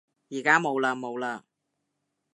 [0.31, 1.43] 而家冇嘞冇嘞